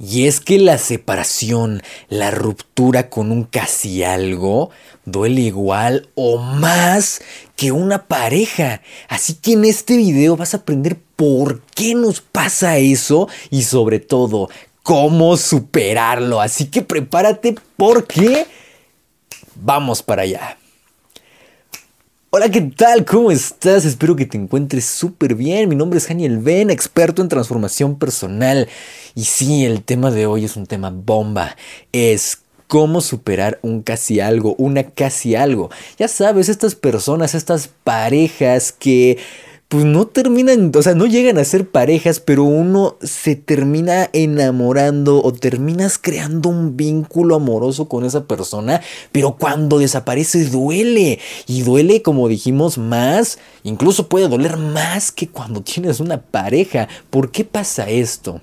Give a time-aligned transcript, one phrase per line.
[0.00, 4.70] Y es que la separación, la ruptura con un casi algo,
[5.04, 7.20] duele igual o más
[7.56, 8.80] que una pareja.
[9.08, 13.98] Así que en este video vas a aprender por qué nos pasa eso y sobre
[13.98, 14.48] todo
[14.84, 16.40] cómo superarlo.
[16.40, 18.46] Así que prepárate porque
[19.56, 20.58] vamos para allá.
[22.30, 23.06] Hola, ¿qué tal?
[23.06, 23.86] ¿Cómo estás?
[23.86, 25.66] Espero que te encuentres súper bien.
[25.66, 28.68] Mi nombre es Daniel Ben, experto en transformación personal.
[29.14, 31.56] Y sí, el tema de hoy es un tema bomba.
[31.90, 35.70] Es cómo superar un casi algo, una casi algo.
[35.98, 39.16] Ya sabes, estas personas, estas parejas que
[39.68, 45.22] pues no terminan, o sea, no llegan a ser parejas, pero uno se termina enamorando
[45.22, 48.80] o terminas creando un vínculo amoroso con esa persona,
[49.12, 55.60] pero cuando desaparece duele y duele, como dijimos, más, incluso puede doler más que cuando
[55.60, 56.88] tienes una pareja.
[57.10, 58.40] ¿Por qué pasa esto?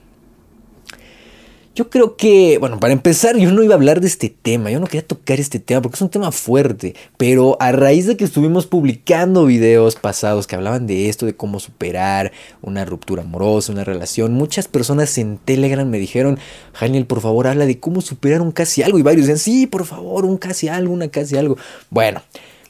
[1.75, 4.79] Yo creo que, bueno, para empezar, yo no iba a hablar de este tema, yo
[4.79, 8.23] no quería tocar este tema porque es un tema fuerte, pero a raíz de que
[8.23, 13.83] estuvimos publicando videos pasados que hablaban de esto, de cómo superar una ruptura amorosa, una
[13.83, 16.39] relación, muchas personas en Telegram me dijeron,
[16.79, 19.83] Daniel, por favor, habla de cómo superar un casi algo, y varios decían, sí, por
[19.85, 21.57] favor, un casi algo, una casi algo.
[21.89, 22.21] Bueno,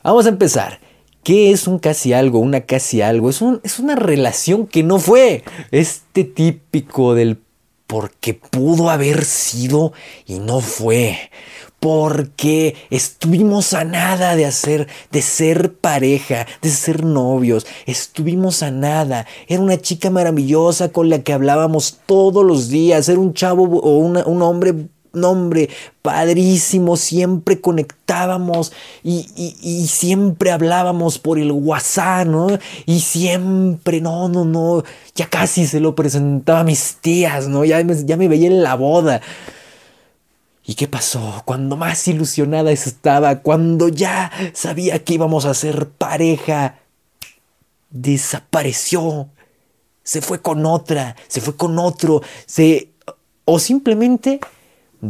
[0.01, 0.79] vamos a empezar.
[1.21, 3.31] ¿Qué es un casi algo, una casi algo?
[3.31, 5.43] Es, un, es una relación que no fue.
[5.71, 7.37] Este típico del
[7.87, 9.93] porque pudo haber sido
[10.25, 11.17] y no fue.
[11.79, 17.67] Porque estuvimos a nada de hacer, de ser pareja, de ser novios.
[17.85, 19.27] Estuvimos a nada.
[19.47, 23.07] Era una chica maravillosa con la que hablábamos todos los días.
[23.07, 25.69] Era un chavo o un hombre nombre
[26.01, 28.71] padrísimo, siempre conectábamos
[29.03, 32.47] y, siempre hablábamos por el WhatsApp, ¿no?
[32.85, 34.83] Y siempre, no, no, no,
[35.15, 37.65] ya casi se lo presentaba a mis tías, ¿no?
[37.65, 39.21] Ya me, ya me veía en la boda.
[40.67, 41.43] ¿Y qué pasó?
[41.45, 46.79] Cuando más ilusionada estaba, cuando ya sabía que íbamos a ser pareja,
[47.91, 49.29] desapareció.
[50.03, 52.89] Se fue con otra, se fue con otro, se...
[53.47, 54.39] O simplemente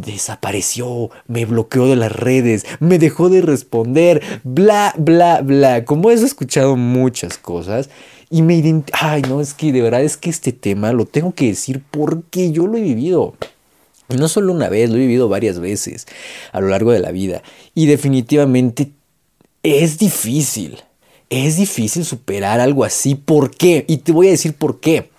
[0.01, 5.85] desapareció, me bloqueó de las redes, me dejó de responder, bla, bla, bla.
[5.85, 7.89] Como he escuchado muchas cosas
[8.29, 11.47] y me Ay, no, es que de verdad es que este tema lo tengo que
[11.47, 13.35] decir porque yo lo he vivido.
[14.09, 16.05] Y no solo una vez, lo he vivido varias veces
[16.51, 17.41] a lo largo de la vida.
[17.73, 18.91] Y definitivamente
[19.63, 20.79] es difícil.
[21.29, 23.16] Es difícil superar algo así.
[23.16, 23.84] ¿Por qué?
[23.88, 25.09] Y te voy a decir por qué.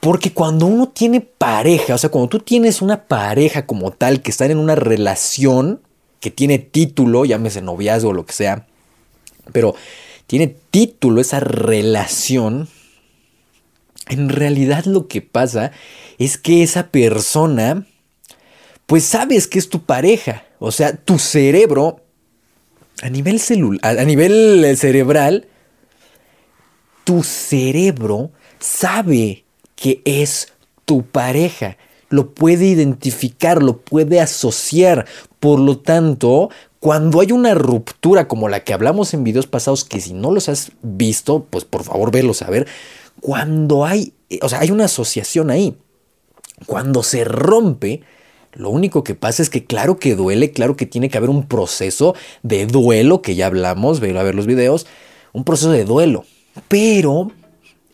[0.00, 4.30] Porque cuando uno tiene pareja, o sea, cuando tú tienes una pareja como tal que
[4.30, 5.80] están en una relación
[6.20, 8.66] que tiene título, llámese noviazgo o lo que sea,
[9.52, 9.74] pero
[10.26, 12.68] tiene título esa relación,
[14.08, 15.72] en realidad lo que pasa
[16.18, 17.86] es que esa persona,
[18.86, 22.04] pues sabes que es tu pareja, o sea, tu cerebro,
[23.02, 25.46] a nivel celular, a nivel cerebral,
[27.04, 29.44] tu cerebro sabe
[29.78, 30.52] que es
[30.84, 31.76] tu pareja.
[32.08, 35.06] Lo puede identificar, lo puede asociar.
[35.40, 36.50] Por lo tanto,
[36.80, 40.48] cuando hay una ruptura como la que hablamos en videos pasados, que si no los
[40.48, 42.66] has visto, pues por favor verlos a ver.
[43.20, 45.76] Cuando hay, o sea, hay una asociación ahí.
[46.66, 48.02] Cuando se rompe,
[48.54, 51.46] lo único que pasa es que claro que duele, claro que tiene que haber un
[51.46, 54.86] proceso de duelo, que ya hablamos, ve a ver los videos,
[55.32, 56.24] un proceso de duelo.
[56.68, 57.30] Pero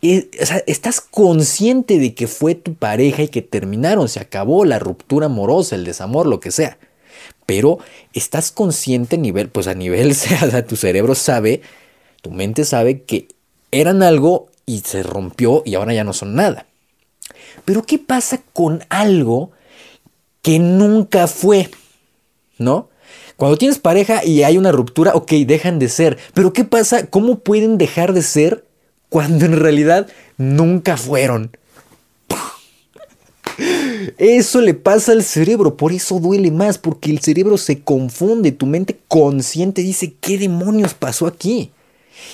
[0.04, 5.74] estás consciente de que fue tu pareja y que terminaron, se acabó la ruptura amorosa,
[5.76, 6.78] el desamor, lo que sea.
[7.46, 7.78] Pero
[8.12, 11.62] estás consciente a nivel, pues a nivel, sea, tu cerebro sabe,
[12.22, 13.28] tu mente sabe que
[13.70, 16.66] eran algo y se rompió y ahora ya no son nada.
[17.64, 19.52] Pero ¿qué pasa con algo
[20.42, 21.70] que nunca fue?
[22.58, 22.90] ¿No?
[23.36, 26.18] Cuando tienes pareja y hay una ruptura, ok, dejan de ser.
[26.34, 27.06] Pero ¿qué pasa?
[27.06, 28.64] ¿Cómo pueden dejar de ser
[29.14, 30.08] cuando en realidad
[30.38, 31.56] nunca fueron.
[34.18, 38.66] Eso le pasa al cerebro, por eso duele más, porque el cerebro se confunde, tu
[38.66, 41.70] mente consciente dice, ¿qué demonios pasó aquí?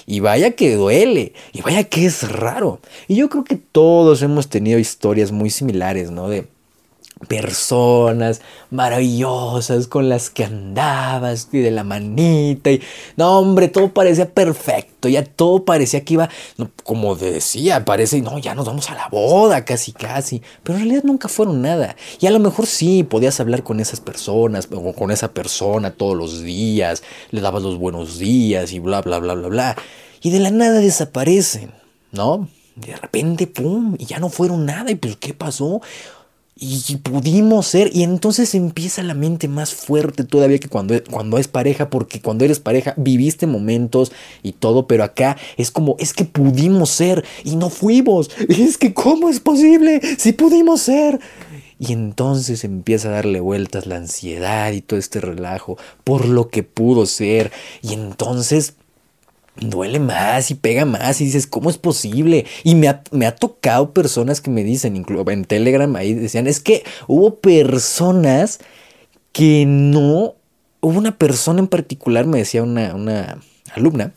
[0.07, 2.81] Y vaya que duele, y vaya que es raro.
[3.09, 6.31] Y yo creo que todos hemos tenido historias muy similares, ¿no?
[7.29, 8.41] Personas
[8.71, 12.81] maravillosas con las que andabas y de la manita y
[13.17, 16.31] no hombre todo parecía perfecto ya todo parecía que iba
[16.83, 21.05] como decía parece no ya nos vamos a la boda casi casi pero en realidad
[21.05, 21.97] nunca fueron nada.
[22.21, 26.17] Y a lo mejor sí podías hablar con esas personas o con esa persona todos
[26.17, 29.77] los días le dabas los buenos días y bla bla bla bla bla
[30.23, 31.73] y de la nada desaparecen
[32.13, 35.81] no de repente pum y ya no fueron nada y pues qué pasó
[36.63, 41.49] y pudimos ser, y entonces empieza la mente más fuerte todavía que cuando, cuando es
[41.49, 44.13] pareja, porque cuando eres pareja viviste momentos
[44.43, 48.93] y todo, pero acá es como, es que pudimos ser y no fuimos, es que
[48.93, 51.19] ¿cómo es posible si pudimos ser?
[51.79, 56.63] Y entonces empieza a darle vueltas la ansiedad y todo este relajo por lo que
[56.63, 58.75] pudo ser, y entonces
[59.61, 62.47] duele más y pega más y dices, ¿cómo es posible?
[62.65, 66.47] Y me ha, me ha tocado personas que me dicen, incluso en Telegram ahí decían,
[66.47, 68.59] es que hubo personas
[69.33, 70.35] que no,
[70.81, 73.39] hubo una persona en particular, me decía una, una
[73.75, 74.13] alumna,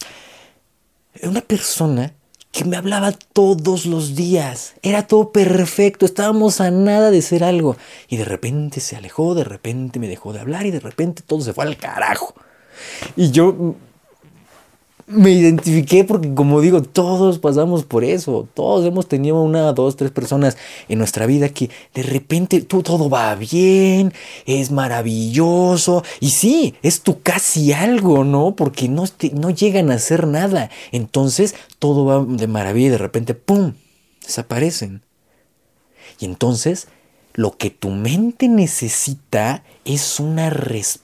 [1.21, 2.13] una persona
[2.51, 4.75] que me hablaba todos los días.
[4.83, 7.75] Era todo perfecto, estábamos a nada de ser algo.
[8.07, 11.41] Y de repente se alejó, de repente me dejó de hablar y de repente todo
[11.41, 12.35] se fue al carajo.
[13.15, 13.75] Y yo
[15.13, 20.11] me identifiqué porque como digo, todos pasamos por eso, todos hemos tenido una, dos, tres
[20.11, 20.57] personas
[20.89, 24.13] en nuestra vida que de repente tú, todo va bien,
[24.45, 28.55] es maravilloso y sí, es tu casi algo, ¿no?
[28.55, 33.33] Porque no, no llegan a hacer nada, entonces todo va de maravilla y de repente,
[33.33, 33.73] ¡pum!,
[34.21, 35.01] desaparecen.
[36.19, 36.87] Y entonces
[37.33, 41.02] lo que tu mente necesita es una respuesta,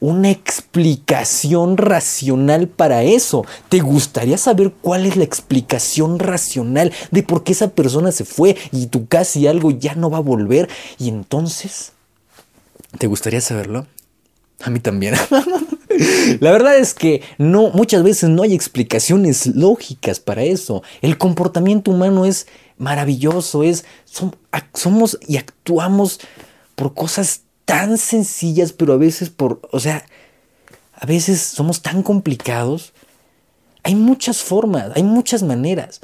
[0.00, 3.44] una explicación racional para eso.
[3.68, 8.56] ¿Te gustaría saber cuál es la explicación racional de por qué esa persona se fue
[8.72, 10.68] y tu casi algo ya no va a volver?
[10.98, 11.92] Y entonces,
[12.98, 13.86] ¿te gustaría saberlo?
[14.62, 15.14] A mí también.
[16.40, 20.82] La verdad es que no, muchas veces no hay explicaciones lógicas para eso.
[21.00, 22.46] El comportamiento humano es
[22.76, 23.84] maravilloso, es,
[24.74, 26.20] somos y actuamos
[26.74, 30.06] por cosas tan sencillas, pero a veces por, o sea,
[30.94, 32.94] a veces somos tan complicados.
[33.82, 36.00] Hay muchas formas, hay muchas maneras.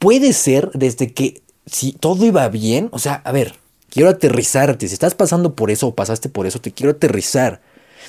[0.00, 3.54] Puede ser desde que si todo iba bien, o sea, a ver,
[3.88, 7.60] quiero aterrizarte, si estás pasando por eso o pasaste por eso, te quiero aterrizar.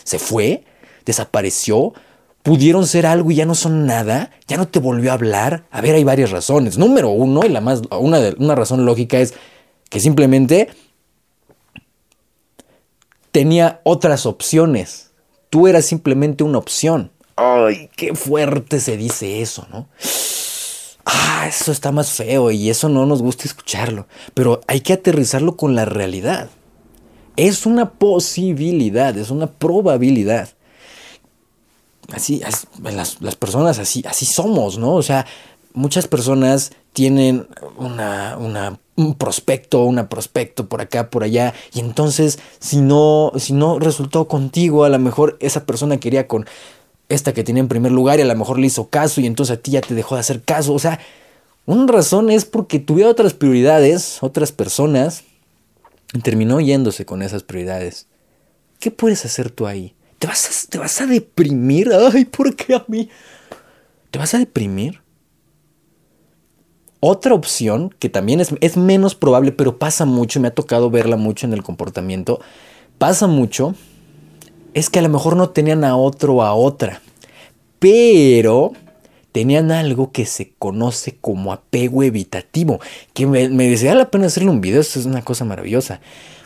[0.03, 0.63] Se fue,
[1.06, 1.94] desapareció,
[2.42, 5.65] pudieron ser algo y ya no son nada, ya no te volvió a hablar.
[5.69, 6.80] A ver, hay varias razones.
[6.80, 9.35] Número uno, y la más, una, una razón lógica es
[9.92, 10.69] que simplemente
[13.31, 15.12] tenía otras opciones.
[15.50, 17.12] Tú eras simplemente una opción.
[17.36, 19.88] Ay, qué fuerte se dice eso, ¿no?
[21.06, 24.08] Ah, eso está más feo y eso no nos gusta escucharlo.
[24.34, 26.50] Pero hay que aterrizarlo con la realidad.
[27.36, 30.50] Es una posibilidad, es una probabilidad
[32.14, 32.42] así,
[32.81, 34.94] las, personas así, así somos, ¿no?
[34.94, 35.26] O sea,
[35.74, 37.48] muchas personas tienen
[37.78, 43.80] una, un prospecto, una prospecto por acá, por allá, y entonces si no, si no
[43.80, 46.46] resultó contigo, a lo mejor esa persona quería con
[47.07, 49.57] esta que tenía en primer lugar y a lo mejor le hizo caso y entonces
[49.57, 51.00] a ti ya te dejó de hacer caso, o sea,
[51.66, 55.24] una razón es porque tuviera otras prioridades, otras personas,
[56.13, 58.07] y terminó yéndose con esas prioridades.
[58.80, 59.94] ¿Qué puedes hacer tú ahí?
[60.18, 61.92] ¿Te vas, a, ¿Te vas a deprimir?
[61.94, 63.10] Ay, ¿por qué a mí?
[64.12, 65.02] ¿Te vas a deprimir?
[67.00, 71.16] Otra opción, que también es, es, menos probable, pero pasa mucho, me ha tocado verla
[71.16, 72.42] mucho en el comportamiento,
[72.98, 73.74] pasa mucho,
[74.74, 77.01] es que a lo mejor no tenían a otro a otra,
[77.80, 78.74] pero
[79.31, 82.80] tenían algo que se conoce como apego evitativo,
[83.13, 86.02] que me, me desea la pena hacerle un video, esto es una cosa maravillosa.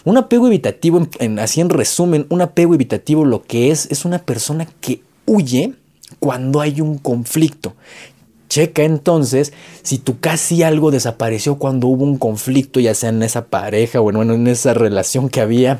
[0.05, 4.19] Un apego evitativo, en, así en resumen, un apego evitativo lo que es es una
[4.19, 5.73] persona que huye
[6.19, 7.73] cuando hay un conflicto.
[8.53, 13.45] Checa entonces si tú casi algo desapareció cuando hubo un conflicto, ya sea en esa
[13.45, 15.79] pareja o bueno, en esa relación que había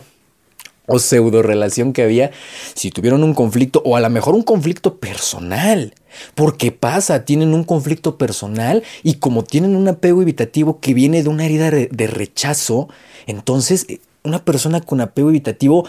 [0.88, 2.32] o pseudo relación que había,
[2.74, 5.94] si tuvieron un conflicto o a lo mejor un conflicto personal.
[6.34, 11.30] Porque pasa, tienen un conflicto personal y como tienen un apego evitativo que viene de
[11.30, 12.90] una herida de rechazo,
[13.28, 15.88] entonces eh, una persona con apego evitativo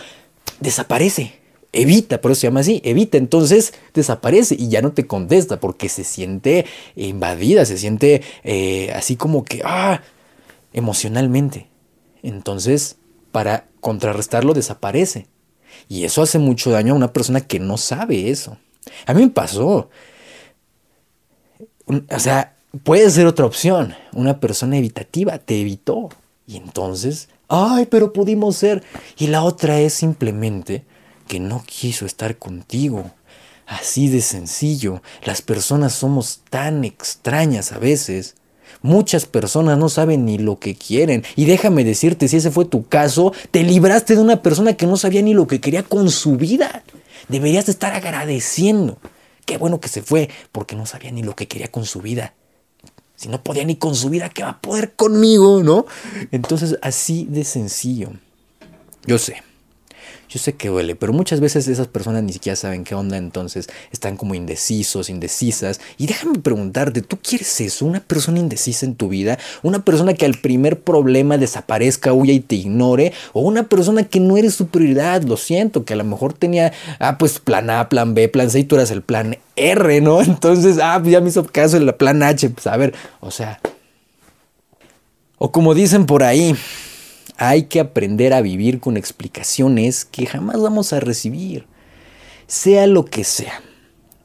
[0.61, 1.44] desaparece.
[1.75, 5.89] Evita, por eso se llama así, evita, entonces desaparece y ya no te contesta porque
[5.89, 6.67] se siente
[6.97, 10.03] invadida, se siente eh, así como que, ah,
[10.73, 11.69] emocionalmente.
[12.23, 12.97] Entonces,
[13.33, 15.27] para contrarrestarlo, desaparece.
[15.89, 18.57] Y eso hace mucho daño a una persona que no sabe eso.
[19.07, 19.91] A mí me pasó.
[21.87, 23.95] O sea, puede ser otra opción.
[24.13, 26.09] Una persona evitativa te evitó.
[26.47, 28.83] Y entonces ay, pero pudimos ser.
[29.19, 30.85] Y la otra es simplemente
[31.27, 33.11] que no quiso estar contigo.
[33.67, 35.03] Así de sencillo.
[35.25, 38.37] Las personas somos tan extrañas a veces.
[38.83, 41.25] Muchas personas no saben ni lo que quieren.
[41.37, 44.97] Y déjame decirte, si ese fue tu caso, te libraste de una persona que no
[44.97, 46.85] sabía ni lo que quería con su vida.
[47.29, 48.99] Deberías de estar agradeciendo.
[49.47, 52.35] Qué bueno que se fue, porque no sabía ni lo que quería con su vida.
[53.17, 55.87] Si no podía ni con su vida, ¿qué va a poder conmigo, no?
[56.31, 58.11] Entonces, así de sencillo.
[59.07, 59.43] Yo sé,
[60.29, 63.69] yo sé que duele, pero muchas veces esas personas ni siquiera saben qué onda, entonces
[63.93, 65.81] están como indecisos, indecisas.
[65.99, 67.87] Y déjame preguntarte, ¿tú quieres eso?
[67.87, 69.39] ¿Una persona indecisa en tu vida?
[69.63, 73.13] ¿Una persona que al primer problema desaparezca, huya y te ignore?
[73.33, 75.23] ¿O una persona que no eres su prioridad?
[75.23, 78.61] Lo siento, que a lo mejor tenía, ah, pues plan A, plan B, plan C
[78.61, 80.21] y tú eras el plan R, ¿no?
[80.23, 82.51] Entonces, ah, ya me hizo caso el plan H.
[82.51, 83.61] Pues a ver, o sea...
[85.37, 86.57] O como dicen por ahí,
[87.37, 91.67] hay que aprender a vivir con explicaciones que jamás vamos a recibir.
[92.47, 93.63] Sea lo que sea,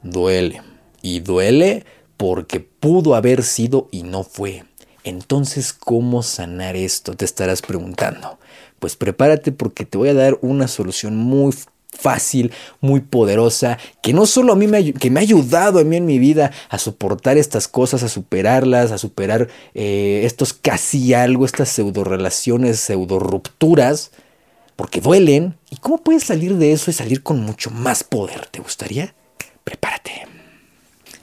[0.02, 0.62] duele.
[1.02, 1.84] Y duele
[2.16, 4.64] porque pudo haber sido y no fue.
[5.04, 7.14] Entonces, ¿cómo sanar esto?
[7.14, 8.38] Te estarás preguntando.
[8.78, 11.54] Pues prepárate porque te voy a dar una solución muy
[11.92, 15.96] fácil, muy poderosa, que no solo a mí me, que me ha ayudado a mí
[15.96, 21.44] en mi vida a soportar estas cosas, a superarlas, a superar eh, estos casi algo,
[21.44, 24.12] estas pseudo relaciones, pseudo rupturas,
[24.76, 25.56] porque duelen.
[25.70, 28.46] ¿Y cómo puedes salir de eso y salir con mucho más poder?
[28.46, 29.14] ¿Te gustaría?
[29.64, 30.26] Prepárate.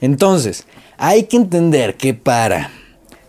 [0.00, 0.64] Entonces,
[0.96, 2.70] hay que entender que para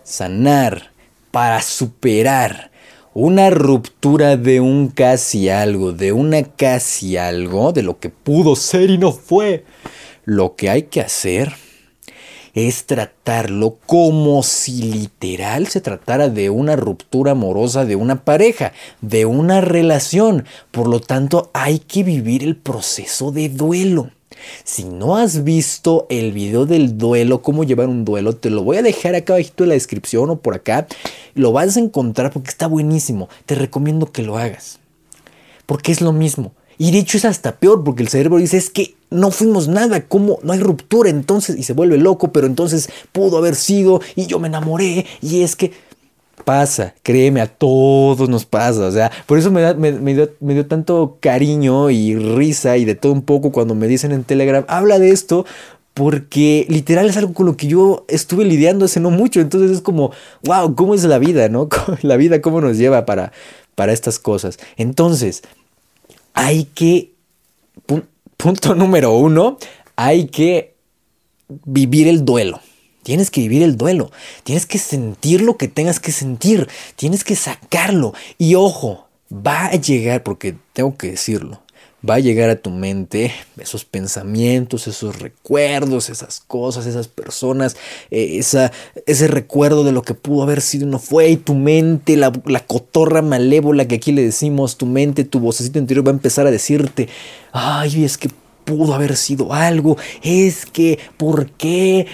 [0.04, 0.92] sanar,
[1.30, 2.69] para superar,
[3.12, 8.90] una ruptura de un casi algo, de una casi algo, de lo que pudo ser
[8.90, 9.64] y no fue.
[10.24, 11.52] Lo que hay que hacer
[12.54, 19.26] es tratarlo como si literal se tratara de una ruptura amorosa de una pareja, de
[19.26, 20.44] una relación.
[20.70, 24.10] Por lo tanto, hay que vivir el proceso de duelo.
[24.64, 28.78] Si no has visto el video del duelo, cómo llevar un duelo, te lo voy
[28.78, 30.86] a dejar acá abajito en la descripción o por acá.
[31.34, 33.28] Lo vas a encontrar porque está buenísimo.
[33.46, 34.78] Te recomiendo que lo hagas.
[35.66, 36.52] Porque es lo mismo.
[36.78, 40.06] Y de hecho es hasta peor porque el cerebro dice es que no fuimos nada,
[40.06, 40.38] ¿cómo?
[40.42, 44.38] No hay ruptura entonces y se vuelve loco, pero entonces pudo haber sido y yo
[44.38, 45.72] me enamoré y es que
[46.44, 48.86] pasa, créeme, a todos nos pasa.
[48.86, 53.22] O sea, por eso me, me, dio, tanto cariño y risa y de todo un
[53.22, 55.46] poco cuando me dicen en Telegram, habla de esto,
[55.94, 59.40] porque literal es algo con lo que yo estuve lidiando hace no mucho.
[59.40, 60.12] Entonces es como,
[60.44, 61.68] wow, ¿cómo es la vida, no?
[62.02, 63.32] La vida, ¿cómo nos lleva para,
[63.74, 64.58] para estas cosas?
[64.76, 65.42] Entonces,
[66.34, 67.12] hay que,
[68.36, 69.58] punto número uno,
[69.96, 70.74] hay que
[71.64, 72.60] vivir el duelo.
[73.02, 74.10] Tienes que vivir el duelo,
[74.44, 78.12] tienes que sentir lo que tengas que sentir, tienes que sacarlo.
[78.36, 81.62] Y ojo, va a llegar, porque tengo que decirlo,
[82.08, 87.76] va a llegar a tu mente esos pensamientos, esos recuerdos, esas cosas, esas personas,
[88.10, 88.40] eh,
[89.06, 92.32] ese recuerdo de lo que pudo haber sido y no fue, y tu mente, la,
[92.46, 96.46] la, cotorra malévola que aquí le decimos, tu mente, tu vocecito interior va a empezar
[96.46, 97.08] a decirte,
[97.52, 98.30] ay, es que
[98.64, 102.06] pudo haber sido algo, es que, ¿por qué?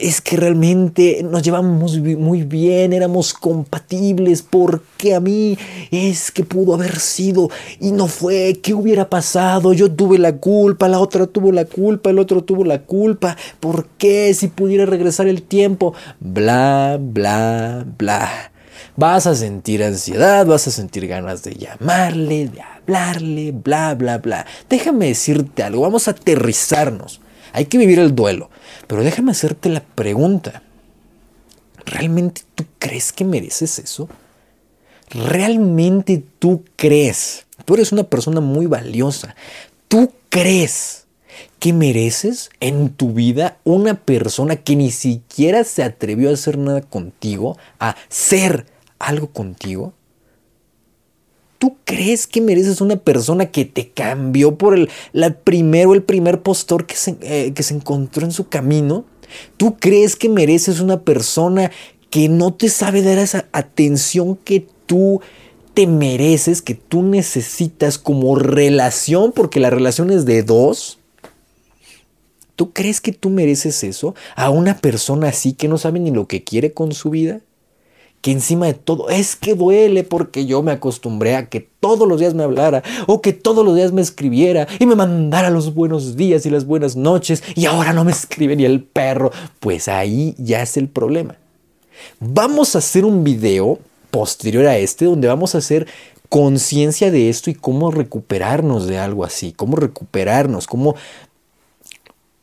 [0.00, 5.58] Es que realmente nos llevamos muy bien, éramos compatibles, porque a mí
[5.90, 7.50] es que pudo haber sido
[7.80, 9.72] y no fue, ¿qué hubiera pasado?
[9.72, 13.86] Yo tuve la culpa, la otra tuvo la culpa, el otro tuvo la culpa, ¿por
[13.98, 15.94] qué si pudiera regresar el tiempo?
[16.20, 18.52] Bla, bla, bla.
[18.96, 24.46] Vas a sentir ansiedad, vas a sentir ganas de llamarle, de hablarle, bla, bla, bla.
[24.68, 27.20] Déjame decirte algo, vamos a aterrizarnos.
[27.52, 28.50] Hay que vivir el duelo.
[28.86, 30.62] Pero déjame hacerte la pregunta.
[31.84, 34.08] ¿Realmente tú crees que mereces eso?
[35.10, 37.46] ¿Realmente tú crees?
[37.64, 39.34] Tú eres una persona muy valiosa.
[39.88, 41.06] ¿Tú crees
[41.58, 46.82] que mereces en tu vida una persona que ni siquiera se atrevió a hacer nada
[46.82, 48.66] contigo, a ser
[48.98, 49.94] algo contigo?
[51.58, 56.42] ¿Tú crees que mereces una persona que te cambió por el la primero el primer
[56.42, 59.04] postor que se, eh, que se encontró en su camino?
[59.56, 61.70] ¿Tú crees que mereces una persona
[62.10, 65.20] que no te sabe dar esa atención que tú
[65.74, 70.98] te mereces, que tú necesitas como relación, porque la relación es de dos?
[72.56, 74.14] ¿Tú crees que tú mereces eso?
[74.34, 77.40] ¿A una persona así que no sabe ni lo que quiere con su vida?
[78.20, 82.18] Que encima de todo es que duele porque yo me acostumbré a que todos los
[82.18, 86.16] días me hablara o que todos los días me escribiera y me mandara los buenos
[86.16, 89.30] días y las buenas noches y ahora no me escribe ni el perro.
[89.60, 91.36] Pues ahí ya es el problema.
[92.20, 93.78] Vamos a hacer un video
[94.10, 95.86] posterior a este donde vamos a hacer
[96.28, 100.94] conciencia de esto y cómo recuperarnos de algo así, cómo recuperarnos, cómo,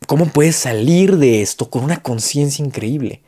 [0.06, 3.20] cómo puedes salir de esto con una conciencia increíble.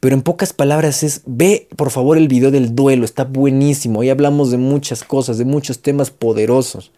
[0.00, 4.00] Pero en pocas palabras es, ve por favor el video del duelo, está buenísimo.
[4.00, 6.92] Hoy hablamos de muchas cosas, de muchos temas poderosos.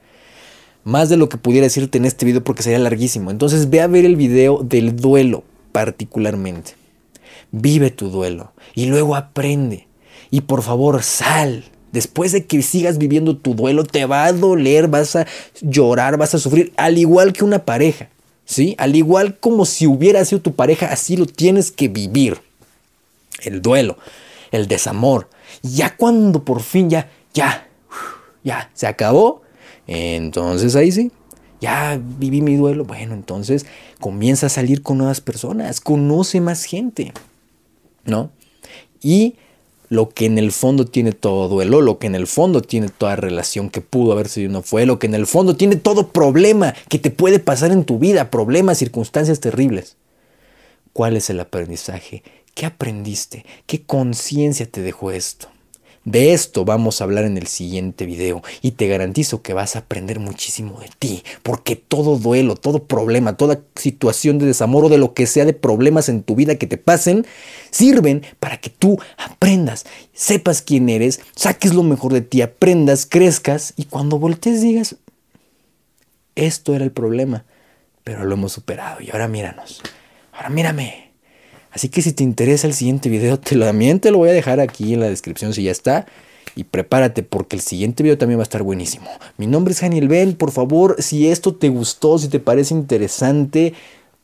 [0.84, 3.30] Más de lo que pudiera decirte en este video porque sería larguísimo.
[3.30, 6.74] Entonces ve a ver el video del duelo particularmente.
[7.50, 9.86] vive tu duelo y luego aprende.
[10.30, 11.64] Y por favor, sal.
[11.92, 15.26] Después de que sigas viviendo tu duelo, te va a doler, vas a
[15.60, 18.08] llorar, vas a sufrir, al igual que una pareja.
[18.44, 18.74] ¿Sí?
[18.78, 22.38] Al igual como si hubiera sido tu pareja, así lo tienes que vivir.
[23.42, 23.98] El duelo,
[24.50, 25.28] el desamor.
[25.62, 27.68] Ya cuando por fin ya, ya,
[28.42, 29.42] ya, se acabó,
[29.86, 31.10] entonces ahí sí,
[31.60, 32.84] ya viví mi duelo.
[32.84, 33.66] Bueno, entonces
[34.00, 37.12] comienza a salir con nuevas personas, conoce más gente,
[38.04, 38.30] ¿no?
[39.00, 39.36] Y
[39.92, 43.14] lo que en el fondo tiene todo duelo, lo que en el fondo tiene toda
[43.14, 46.74] relación que pudo haber sido no fue, lo que en el fondo tiene todo problema
[46.88, 49.96] que te puede pasar en tu vida, problemas, circunstancias terribles.
[50.94, 52.22] ¿Cuál es el aprendizaje?
[52.54, 53.44] ¿Qué aprendiste?
[53.66, 55.48] ¿Qué conciencia te dejó esto?
[56.04, 59.80] De esto vamos a hablar en el siguiente video y te garantizo que vas a
[59.80, 64.98] aprender muchísimo de ti, porque todo duelo, todo problema, toda situación de desamor o de
[64.98, 67.24] lo que sea de problemas en tu vida que te pasen,
[67.70, 73.72] sirven para que tú aprendas, sepas quién eres, saques lo mejor de ti, aprendas, crezcas
[73.76, 74.96] y cuando voltees digas,
[76.34, 77.44] esto era el problema,
[78.02, 79.80] pero lo hemos superado y ahora míranos,
[80.32, 81.11] ahora mírame.
[81.72, 84.32] Así que si te interesa el siguiente video, te lo, también te lo voy a
[84.32, 86.06] dejar aquí en la descripción si ya está.
[86.54, 89.08] Y prepárate porque el siguiente video también va a estar buenísimo.
[89.38, 90.34] Mi nombre es Daniel Ben.
[90.34, 93.72] Por favor, si esto te gustó, si te parece interesante,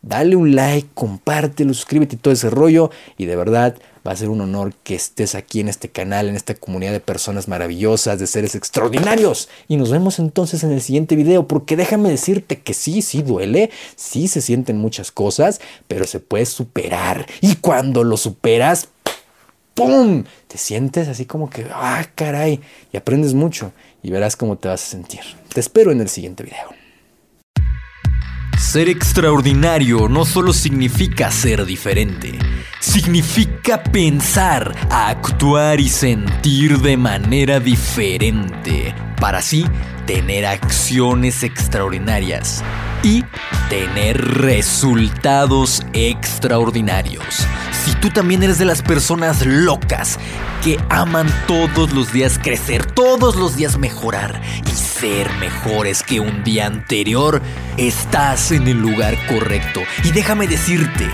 [0.03, 2.91] dale un like, compártelo, suscríbete y todo ese rollo.
[3.17, 3.77] Y de verdad,
[4.09, 7.01] Va a ser un honor que estés aquí en este canal, en esta comunidad de
[7.01, 9.51] personas maravillosas, de seres extraordinarios.
[9.69, 13.71] Y nos vemos entonces en el siguiente video, porque déjame decirte que sí, sí duele,
[13.97, 17.27] sí se sienten muchas cosas, pero se puede superar.
[17.43, 18.89] Y cuando lo superas,
[19.75, 20.25] ¡pum!
[20.47, 24.83] Te sientes así como que, ah, caray, y aprendes mucho y verás cómo te vas
[24.85, 25.21] a sentir.
[25.53, 26.88] Te espero en el siguiente video.
[28.69, 32.39] Ser extraordinario no solo significa ser diferente,
[32.81, 39.67] significa pensar, actuar y sentir de manera diferente, para así
[40.07, 42.63] tener acciones extraordinarias
[43.03, 43.25] y
[43.69, 47.47] tener resultados extraordinarios.
[47.85, 50.19] Si tú también eres de las personas locas
[50.63, 56.43] que aman todos los días crecer, todos los días mejorar y ser mejores que un
[56.45, 57.41] día anterior,
[57.77, 59.81] estás en el lugar correcto.
[60.05, 61.09] Y déjame decirte,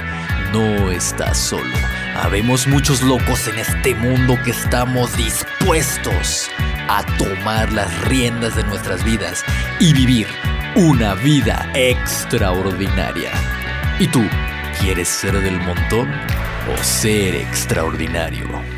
[0.52, 1.74] no estás solo.
[2.16, 6.48] Habemos muchos locos en este mundo que estamos dispuestos
[6.88, 9.44] a tomar las riendas de nuestras vidas
[9.80, 10.26] y vivir
[10.76, 13.30] una vida extraordinaria.
[13.98, 14.22] ¿Y tú
[14.80, 16.10] quieres ser del montón
[16.72, 18.73] o ser extraordinario?